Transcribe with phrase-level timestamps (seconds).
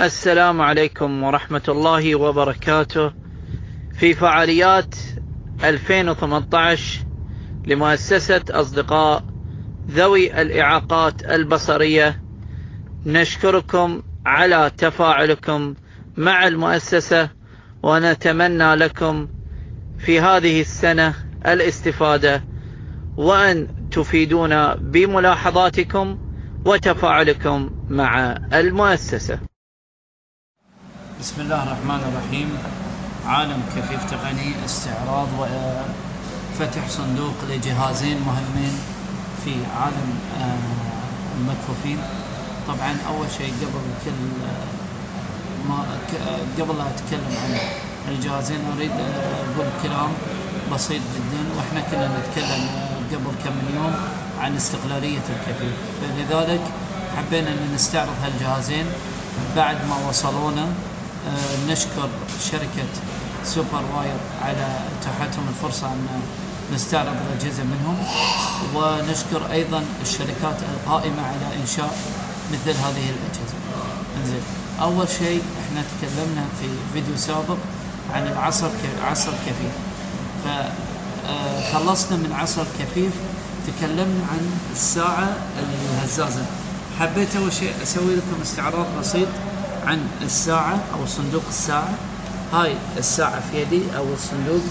[0.00, 3.12] السلام عليكم ورحمة الله وبركاته.
[3.98, 4.94] في فعاليات
[5.64, 7.00] 2018
[7.66, 9.24] لمؤسسة أصدقاء
[9.90, 12.22] ذوي الإعاقات البصرية
[13.06, 15.74] نشكركم على تفاعلكم
[16.16, 17.28] مع المؤسسة
[17.82, 19.28] ونتمنى لكم
[19.98, 21.14] في هذه السنة
[21.46, 22.44] الاستفادة
[23.16, 26.18] وأن تفيدونا بملاحظاتكم
[26.64, 29.38] وتفاعلكم مع المؤسسة.
[31.20, 32.58] بسم الله الرحمن الرحيم.
[33.26, 38.74] عالم كفيف تقني استعراض وفتح صندوق لجهازين مهمين
[39.44, 40.58] في عالم آه،
[41.38, 41.98] المكفوفين.
[42.68, 44.20] طبعا أول شيء قبل كل
[45.68, 45.84] ما
[46.58, 47.58] قبل لا أتكلم عن
[48.08, 50.10] الجهازين أريد أقول كلام
[50.72, 51.42] بسيط جدا.
[51.56, 52.62] وإحنا كنا نتكلم
[53.12, 56.60] قبل كم من يوم عن استقلالية الكفيف فلذلك
[57.16, 58.86] حبينا أن نستعرض هالجهازين
[59.56, 60.62] بعد ما وصلونا
[61.28, 62.08] آه، نشكر
[62.50, 62.88] شركة
[63.44, 64.66] Super Wire على
[65.00, 66.06] اتاحتهم الفرصة أن
[66.74, 67.96] نستعرض الاجهزه منهم
[68.74, 71.98] ونشكر أيضا الشركات القائمة على إنشاء
[72.52, 73.56] مثل هذه الأجهزة.
[74.20, 74.42] إنزين
[74.80, 77.56] أول شيء إحنا تكلمنا في فيديو سابق
[78.14, 78.68] عن العصر
[79.04, 79.72] عصر كفيف.
[80.44, 83.12] فخلصنا من عصر كفيف
[83.66, 86.44] تكلمنا عن الساعة الهزازة.
[87.00, 89.28] حبيت أول شيء أسوي لكم استعراض بسيط
[89.86, 91.94] عن الساعة أو صندوق الساعة.
[92.52, 94.62] هاي الساعة في يدي أو الصندوق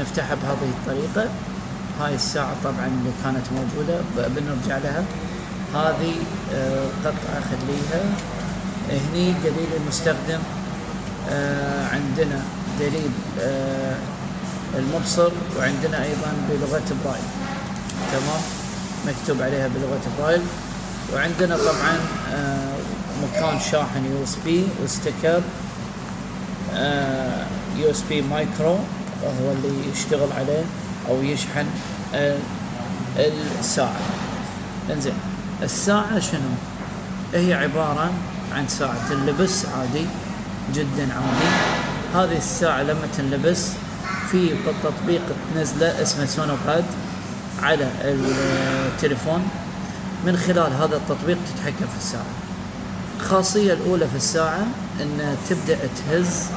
[0.00, 1.30] نفتحها بهذه الطريقة.
[2.00, 5.04] هاي الساعة طبعا اللي كانت موجودة بنرجع لها
[5.74, 6.14] هذه
[6.54, 8.04] آه، قطعة خليها
[8.90, 10.38] هني دليل المستخدم
[11.30, 12.42] آه، عندنا
[12.80, 13.96] دليل آه،
[14.78, 17.41] المبصر وعندنا أيضا بلغة برايل
[18.10, 18.42] تمام
[19.06, 20.42] مكتوب عليها بلغة برايل
[21.12, 21.98] وعندنا طبعا
[23.22, 25.42] مكان شاحن USB و sticker
[27.76, 28.76] USB micro
[29.24, 30.64] هو اللي يشتغل عليه
[31.08, 31.66] أو يشحن
[33.16, 33.96] الساعة.
[34.90, 35.14] إنزين
[35.62, 36.40] الساعة شنو؟
[37.34, 38.10] هي عبارة
[38.52, 39.08] عن ساعة.
[39.08, 40.06] تنلبس عادي
[40.74, 41.52] جدا عادي.
[42.14, 43.70] هذه الساعة لما تنلبس
[44.30, 44.50] في
[44.84, 45.22] تطبيق
[45.54, 46.84] تنزله اسمه سونوباد.
[47.58, 49.48] على التليفون
[50.22, 52.34] من خلال هذا التطبيق تتحكم في الساعة.
[53.16, 54.66] الخاصية الأولى في الساعة
[55.00, 56.50] أن تبدأ تهز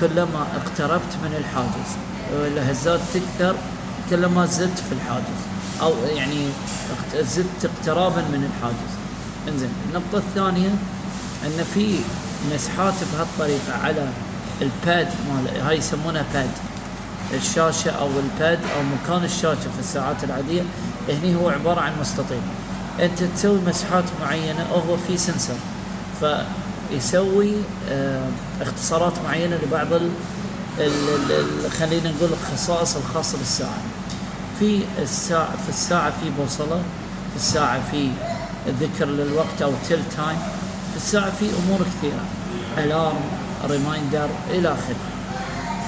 [0.00, 1.98] كلما اقتربت من الحاجز.
[2.32, 3.56] الهزات تكثر
[4.08, 5.38] كلما زدت في الحاجز.
[5.80, 6.52] أو يعني
[7.14, 8.98] زدت اقترابا من الحاجز.
[9.48, 10.78] إنزين النقطة الثانية
[11.42, 12.04] إن في
[12.42, 14.12] مسحات بهالطريقة على
[14.62, 16.73] ال pad مال هاي يسمونها pad
[17.34, 20.62] الشاشة أو ال pad أو مكان الشاشة في الساعات العادية
[21.08, 22.40] هني هو عبارة عن مستطيل.
[23.00, 25.54] أنت تسوي مسحات معينة وهو في sensor
[26.90, 27.56] فيسوي
[27.88, 28.30] آه
[28.60, 29.88] اختصارات معينة لبعض
[31.70, 33.82] خلينا نقول الخصائص الخاصة بالساعة.
[34.58, 36.78] في الساعة في الساعة في بوصلة
[37.30, 38.10] في الساعة في
[38.68, 40.38] ذكر للوقت أو tell time
[40.90, 42.24] في الساعة في أمور كثيرة.
[42.78, 43.20] alarm
[43.64, 45.13] reminder إلى آخره.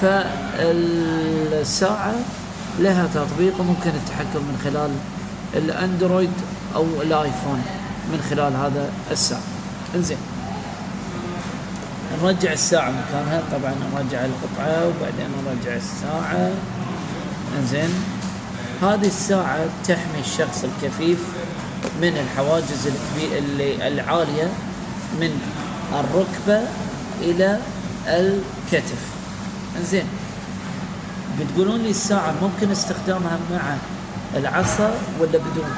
[0.01, 0.95] فالساعة
[2.79, 4.91] لها تطبيق وممكن التحكم من خلال
[5.53, 6.33] الأندرويد
[6.75, 7.63] أو الآيفون
[8.11, 9.41] من خلال هذا الساعة.
[9.95, 10.17] إنزين.
[12.23, 13.41] نرجع الساعة مكانها.
[13.51, 16.51] طبعا نرجع القطعة وبعدين نرجع الساعة.
[17.59, 18.03] إنزين.
[18.81, 21.19] هذه الساعة تحمي الشخص الكفيف
[22.01, 22.87] من الحواجز
[23.37, 24.49] اللي العالية
[25.19, 25.41] من
[25.93, 26.67] الركبة
[27.21, 27.59] إلى
[28.07, 29.16] الكتف.
[29.77, 30.05] انزين
[31.39, 33.77] بتقولون لي الساعة ممكن استخدامها مع
[34.35, 35.71] العصا ولا بدون؟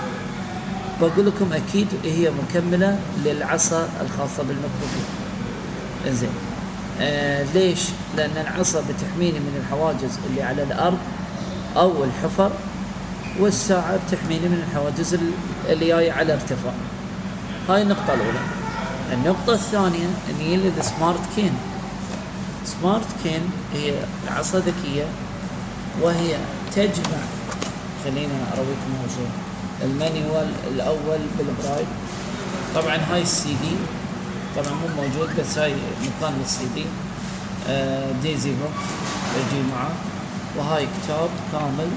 [1.01, 5.05] بقول لكم أكيد هي مكملة للعصا الخاصة بالمكفوفين
[6.07, 6.29] إنزين.
[7.01, 7.79] آه ليش؟
[8.17, 10.97] لأن العصا بتحميني من الحواجز اللي على الأرض
[11.77, 12.51] أو الحفر
[13.39, 15.17] والساعة بتحميني من الحواجز
[15.69, 16.73] اللي جاية على ارتفاع.
[17.69, 18.39] هاي النقطة الأولى.
[19.13, 21.51] النقطة الثانية أني يلد سمارت كين.
[22.65, 23.41] سمارت كين
[23.73, 23.93] هي
[24.27, 25.05] عصا ذكية
[26.01, 26.37] وهي
[26.75, 27.21] تجمع
[28.03, 29.29] خلينا أرويكم أول
[29.81, 31.85] ال manual الأول بالبرايل.
[32.75, 33.75] طبعا هاي السي دي
[34.55, 36.85] طبعا مو موجود بس هاي مكان للسي دي.
[37.69, 38.69] آه دي زيرو
[39.35, 39.91] يجي معاه
[40.57, 41.89] وهاي كتاب كامل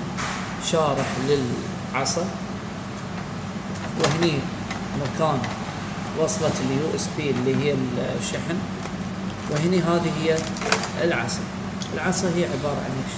[0.72, 2.24] شارح للعصا.
[4.00, 4.32] وهني
[5.02, 5.38] مكان
[6.20, 7.74] وصلة ال USB اللي هي
[8.18, 8.56] الشحن.
[9.50, 10.36] وهني هذه هي
[11.04, 11.40] العصا.
[11.94, 13.14] العصا هي عبارة عن إيش؟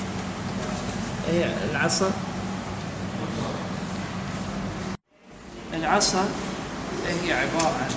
[1.34, 2.10] هي العصا.
[5.74, 6.28] العصا
[7.06, 7.90] هي عبارة عن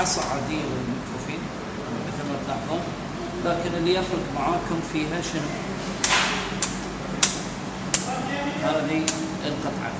[0.00, 1.40] عصا عادية للمكفوفين
[2.06, 2.80] مثل ما تلاحظون
[3.44, 5.50] لكن اللي يفرق معاكم فيها شنو؟
[8.64, 9.04] هذه
[9.46, 9.92] القطعة.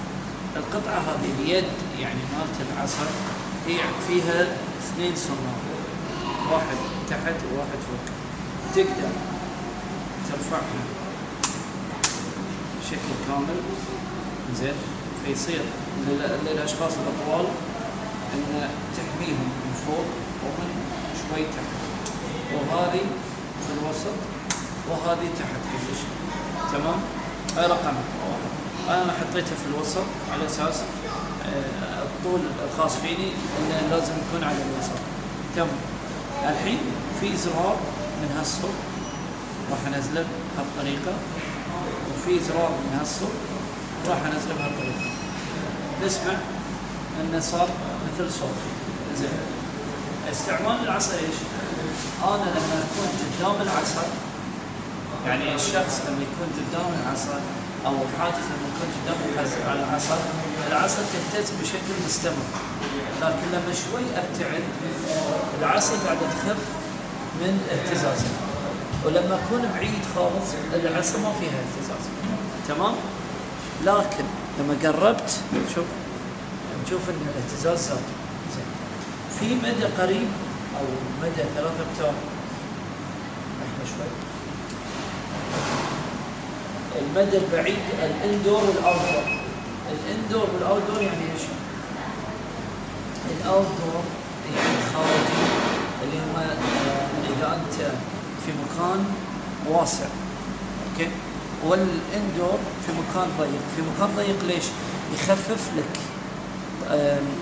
[0.56, 1.64] القطعة هذه اليد
[2.00, 3.06] يعني مالت العصا
[3.66, 4.42] هي فيها
[4.82, 5.60] اثنين صنار
[6.52, 6.76] واحد
[7.10, 8.14] تحت وواحد فوق.
[8.74, 9.10] تقدر
[10.28, 10.80] ترفعها.
[12.80, 13.60] بشكل كامل.
[14.60, 14.74] زين.
[15.26, 15.60] فيصير
[16.46, 17.46] للاشخاص الأطوال
[18.34, 20.06] إن تحميهم من فوق
[20.44, 20.70] ومن
[21.20, 21.72] شوي تحت.
[22.54, 23.04] وهذه
[23.66, 24.16] في الوسط
[24.90, 26.00] وهذه تحت كلش.
[26.72, 27.00] تمام؟
[27.56, 27.94] هاي رقم؟
[28.88, 30.82] أنا حطيتها في الوسط على أساس
[31.46, 33.28] آه، الطول الخاص فيني
[33.58, 34.98] انه لازم يكون على الوسط.
[35.56, 35.68] تمام.
[36.42, 36.78] الحين
[37.20, 37.76] في زرار
[38.22, 38.74] من هالصوب.
[39.70, 40.24] راح انزله
[40.56, 41.12] بهالطريقة
[42.10, 43.34] وفي زرار من هالصوب
[44.08, 45.10] راح انزله بهالطريقة.
[46.04, 46.34] نسمع
[47.20, 47.68] إنه صار
[48.06, 48.58] مثل صوت.
[49.18, 49.38] زين.
[50.32, 51.38] استعمال العصا إيش؟
[52.24, 54.04] أنا لما أكون قدام العصا
[55.26, 57.40] يعني الشخص لما يكون قدام العصا
[57.86, 59.18] أو الحاجز لما يكون قدام
[59.78, 60.18] العصا
[60.68, 62.46] العصا تهتز بشكل مستمر.
[63.22, 64.62] لكن لما شوي أبتعد
[65.60, 66.62] العصا قاعدة تخف
[67.40, 68.49] من اهتزازها.
[69.06, 72.04] ولما أكون بعيد خالص العصا ما فيها اهتزاز.
[72.68, 72.94] تمام؟
[73.84, 74.24] لكن
[74.58, 75.30] لما قربت
[75.74, 75.84] شوف
[76.86, 77.98] نشوف إن الاهتزاز زاد
[79.40, 80.28] في مدى قريب
[80.78, 80.84] أو
[81.22, 82.14] مدى ثلاثة امتار
[83.62, 84.10] إحنا شوي.
[87.00, 89.40] المدى البعيد الإندور والأوتدور.
[89.92, 91.42] الإندور والأوتدور يعني إيش؟
[93.40, 94.02] الأوتدور
[94.56, 95.42] يعني الخارجي
[96.02, 97.90] اللي هم آه، اذا انت
[98.46, 99.04] في مكان
[99.68, 100.06] واسع.
[100.92, 101.10] أوكي؟
[101.64, 103.60] والإندور في مكان ضيق.
[103.76, 104.64] في مكان ضيق ليش؟
[105.14, 106.00] يخفف لك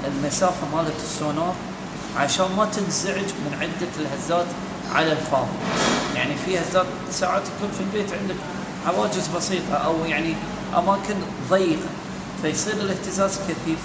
[0.04, 1.54] المسافة مالت السونار
[2.16, 4.46] عشان ما تنزعج من عدة الهزات
[4.94, 5.58] على الفاضي.
[6.14, 8.34] يعني في هزات ساعات تكون في البيت عندك
[8.86, 10.34] حواجز بسيطة أو يعني
[10.76, 11.14] أماكن
[11.50, 11.88] ضيقة
[12.42, 13.78] فيصير الاهتزاز كثيف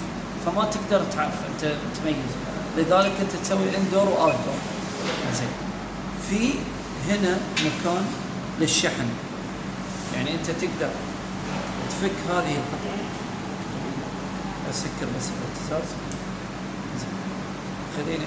[0.46, 1.72] فما تقدر تعرف أنت
[2.02, 2.30] تميز.
[2.78, 4.60] لذلك أنت تسوي إندور واوت دور
[5.34, 5.48] زين.
[6.28, 6.50] في
[7.08, 8.04] هنا مكان
[8.60, 9.08] للشحن.
[10.14, 10.90] يعني أنت تقدر
[11.90, 13.04] تفك هذه القطعه
[14.70, 15.88] أسكر بس الاهتزاز
[17.96, 18.26] خليني.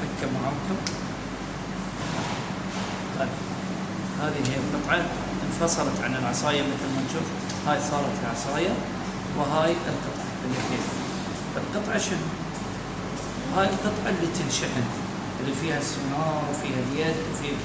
[0.00, 0.76] خليني معاكم.
[3.18, 3.28] طيب.
[4.20, 5.04] هذه هي القطعة
[5.46, 7.26] انفصلت عن العصاية مثل ما نشوف.
[7.66, 8.70] هاي صارت العصايه
[9.38, 10.92] وهاي القطعة اللي فيها.
[11.56, 12.16] القطعه شنو؟
[13.56, 14.82] هاي القطعة اللي تنشحن
[15.40, 17.58] اللي فيها السونار وفيها اليد وفيها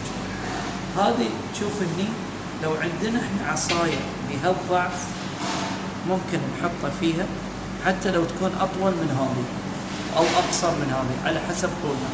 [0.97, 2.07] هذه تشوف إني
[2.63, 3.97] لو عندنا إحنا عصاية
[4.29, 5.05] بهالضعف
[6.09, 7.25] ممكن نحطها فيها
[7.85, 9.43] حتى لو تكون أطول من هذه
[10.17, 12.13] أو أقصر من هذه على حسب طولها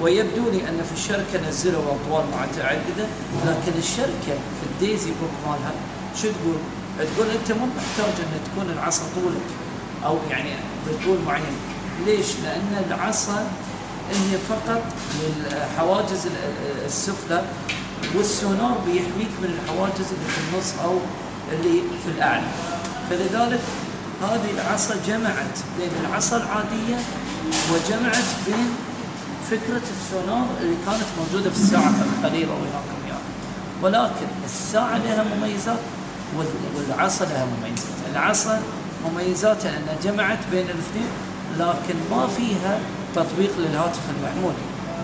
[0.00, 3.06] ويبدو لي أن في الشركة نزلوا أطوال متعدده
[3.46, 5.72] لكن الشركة في ال DAISY book مالها
[6.22, 6.58] شو تقول؟
[7.14, 9.48] تقول أنت مو محتاج إن تكون العصا طولك
[10.04, 10.50] أو يعني
[10.86, 11.56] بطول معين
[12.06, 13.46] ليش؟ لأن العصا
[14.10, 14.82] هي فقط
[15.22, 16.26] للحواجز
[16.86, 17.42] السفلى
[18.16, 20.98] والسونار بيحميك من الحواجز اللي في النص أو
[21.52, 22.46] اللي في الأعلى.
[23.10, 23.60] فلذلك
[24.22, 26.96] هذه العصا جمعت بين العصا العادية
[27.72, 28.68] وجمعت بين
[29.50, 33.20] فكرة السونار اللي كانت موجودة في الساعة القليله وياكم اياها
[33.82, 35.78] ولكن الساعة لها مميزات
[36.76, 37.88] والعصا لها مميزات.
[38.12, 38.62] العصا
[39.04, 41.08] مميزاتها أنها جمعت بين الاثنين
[41.58, 42.78] لكن ما فيها
[43.14, 44.52] تطبيق للهاتف المحمول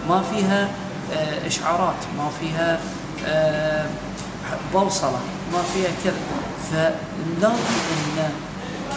[0.09, 0.69] ما فيها
[1.13, 2.79] آه، إشعارات ما فيها
[3.27, 3.87] آه،
[4.75, 5.21] بوصلة
[5.53, 6.15] ما فيها كذا.
[6.71, 7.55] فنلاقي
[7.93, 8.31] إن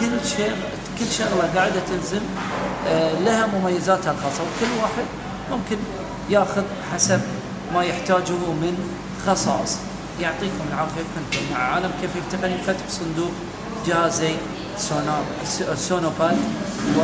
[0.00, 0.52] كل شيء
[0.98, 2.20] كل شغلة قاعدة تنزل
[2.88, 4.42] آه، لها مميزاتها الخاصة.
[4.42, 5.04] وكل واحد
[5.50, 5.76] ممكن
[6.30, 6.62] ياخذ
[6.94, 7.20] حسب
[7.74, 8.90] ما يحتاجه من
[9.26, 9.78] خصائص.
[10.20, 13.30] يعطيكم العافية كنتم مع عالم كيف تقني فتح صندوق
[13.86, 14.34] جهازي
[14.78, 15.22] سونار
[15.74, 16.36] سونوباد
[16.98, 17.00] و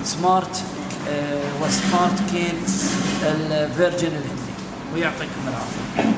[0.00, 0.64] وال smart
[1.60, 2.54] وال smart cane
[3.22, 4.52] ال version الهندي
[4.94, 6.12] ويعطيكم العافية.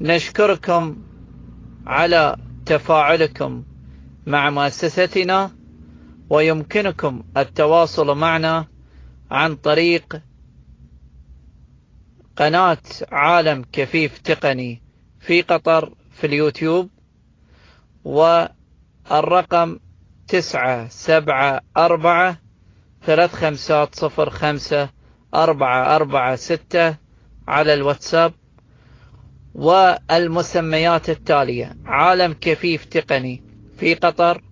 [0.00, 0.96] نشكركم
[1.86, 2.36] على
[2.66, 3.64] تفاعلكم
[4.26, 5.50] مع مؤسستنا
[6.30, 8.66] ويمكنكم التواصل معنا
[9.30, 10.20] عن طريق
[12.36, 12.78] قناة
[13.12, 14.82] عالم كفيف تقني
[15.20, 16.90] في قطر في اليوتيوب.
[18.04, 19.78] والرقم
[20.28, 22.38] تسعة سبعة أربعة
[23.02, 24.88] ثلاث خمسات صفر خمسة
[25.34, 26.96] أربعة أربعة ستة
[27.48, 28.32] على الواتساب
[29.54, 31.76] والمسميات التالية.
[31.84, 33.42] عالم كفيف تقني
[33.78, 34.42] في قطر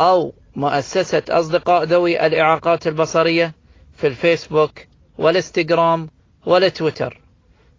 [0.00, 3.54] أو مؤسسة أصدقاء ذوي الإعاقات البصرية
[3.96, 4.78] في الفيسبوك
[5.18, 6.08] والإنستغرام
[6.46, 7.20] والتويتر.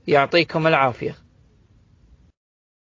[0.07, 1.22] يعطيكم العافية.